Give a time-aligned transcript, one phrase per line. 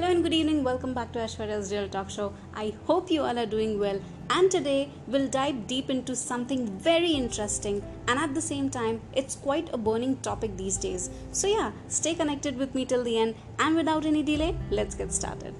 [0.00, 0.64] Hello and good evening.
[0.64, 2.32] Welcome back to Ashwarya's Real Talk Show.
[2.54, 4.00] I hope you all are doing well.
[4.30, 9.34] And today we'll dive deep into something very interesting, and at the same time, it's
[9.34, 11.10] quite a burning topic these days.
[11.32, 13.34] So, yeah, stay connected with me till the end.
[13.58, 15.54] And without any delay, let's get started.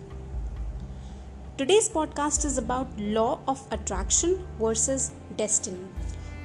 [1.59, 5.85] Today's podcast is about law of attraction versus destiny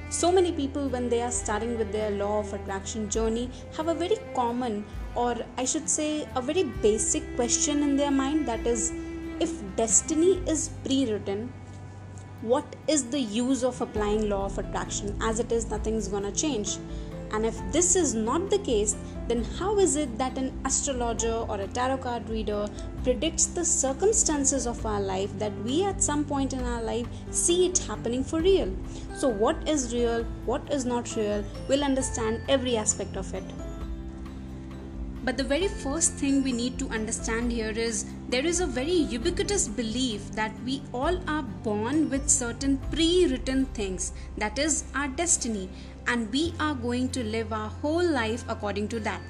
[0.08, 3.94] so many people when they are starting with their law of attraction journey have a
[3.94, 8.92] very common or i should say a very basic question in their mind that is
[9.40, 11.52] if destiny is pre-written
[12.42, 15.16] what is the use of applying law of attraction?
[15.22, 16.76] As it is nothing's gonna change
[17.32, 18.96] and if this is not the case,
[19.28, 22.68] then how is it that an astrologer or a tarot card reader
[23.02, 27.66] predicts the circumstances of our life that we at some point in our life see
[27.66, 28.74] it happening for real?
[29.16, 33.44] So, what is real, what is not real, we'll understand every aspect of it.
[35.26, 38.92] But the very first thing we need to understand here is there is a very
[38.92, 45.08] ubiquitous belief that we all are born with certain pre written things, that is, our
[45.08, 45.68] destiny,
[46.06, 49.20] and we are going to live our whole life according to that.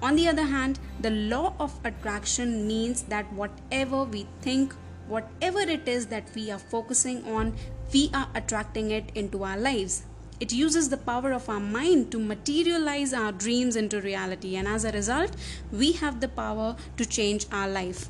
[0.00, 4.74] On the other hand, the law of attraction means that whatever we think,
[5.06, 7.54] whatever it is that we are focusing on,
[7.92, 10.04] we are attracting it into our lives.
[10.38, 14.84] It uses the power of our mind to materialize our dreams into reality, and as
[14.84, 15.30] a result,
[15.72, 18.08] we have the power to change our life.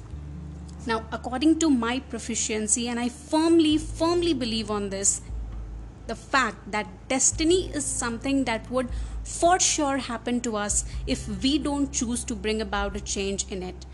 [0.87, 5.21] Now, according to my proficiency, and I firmly, firmly believe on this,
[6.09, 8.89] the fact that destiny is something that would
[9.23, 13.63] for sure happen to us if we don't choose to bring about a change in
[13.63, 13.87] it.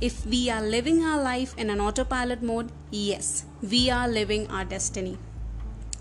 [0.00, 4.64] If we are living our life in an autopilot mode, yes, we are living our
[4.64, 5.18] destiny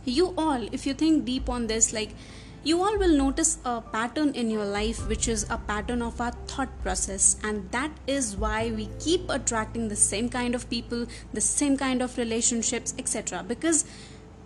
[0.09, 2.15] you all if you think deep on this like
[2.61, 6.31] you all will notice a pattern in your life which is a pattern of our
[6.47, 7.37] thought process.
[7.41, 12.01] And that is why we keep attracting the same kind of people the same kind
[12.01, 13.85] of relationships etc because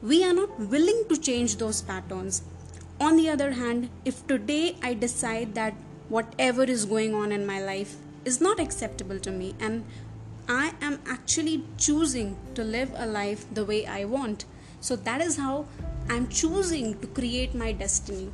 [0.04, 2.44] we are not willing to change those patterns.
[3.00, 5.74] On the other hand if today i decide that
[6.10, 7.96] whatever is going on in my life
[8.26, 9.84] is not acceptable to me and
[10.48, 14.46] i am actually choosing to live a life the way i want
[14.84, 15.66] so that is how
[16.10, 18.30] I'm choosing to create my destiny.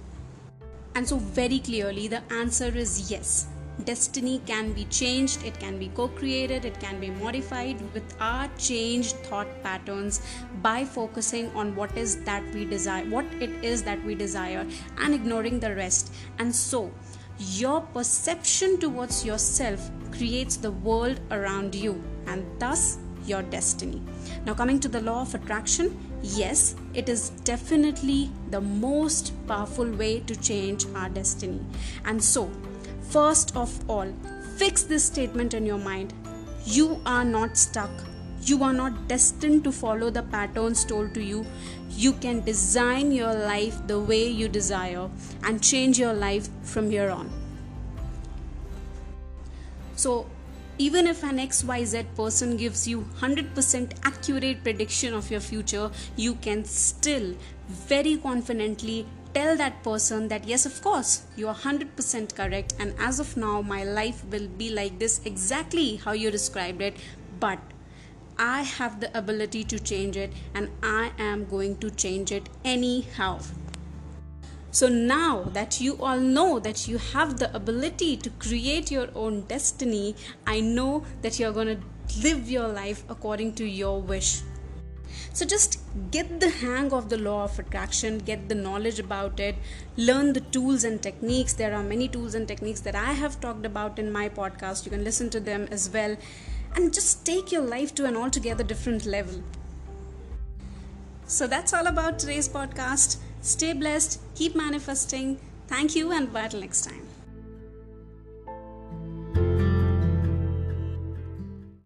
[0.95, 3.45] And so, very clearly, the answer is yes.
[3.85, 8.49] Destiny can be changed, it can be co created, it can be modified with our
[8.57, 10.21] changed thought patterns
[10.63, 14.65] by focusing on what is that we desire, what it is that we desire,
[14.97, 16.11] and ignoring the rest.
[16.39, 16.91] And so,
[17.37, 22.97] your perception towards yourself creates the world around you, and thus
[23.29, 24.01] your destiny.
[24.45, 30.21] Now, coming to the law of attraction, yes, it is definitely the most powerful way
[30.21, 31.61] to change our destiny.
[32.05, 32.49] And so,
[33.01, 34.11] first of all,
[34.57, 36.13] fix this statement in your mind
[36.65, 37.89] you are not stuck.
[38.43, 41.45] You are not destined to follow the patterns told to you.
[41.89, 45.09] You can design your life the way you desire
[45.43, 47.31] and change your life from here on.
[49.95, 50.27] So,
[50.87, 56.63] even if an xyz person gives you 100% accurate prediction of your future you can
[56.63, 57.35] still
[57.67, 63.19] very confidently tell that person that yes of course you are 100% correct and as
[63.19, 66.95] of now my life will be like this exactly how you described it
[67.39, 67.59] but
[68.41, 73.39] I have the ability to change it and I am going to change it anyhow.
[74.71, 79.41] So now that you all know that you have the ability to create your own
[79.41, 80.15] destiny,
[80.45, 84.41] I know that you're going to live your life according to your wish.
[85.33, 85.79] So just
[86.11, 89.55] get the hang of the law of attraction, get the knowledge about it,
[89.97, 91.53] learn the tools and techniques.
[91.53, 94.85] There are many tools and techniques that I have talked about in my podcast.
[94.85, 96.15] You can listen to them as well
[96.75, 99.41] and just take your life to an altogether different level.
[101.25, 103.17] So that's all about today's podcast.
[103.41, 105.39] Stay blessed, keep manifesting.
[105.67, 107.08] Thank you, and bye till next time.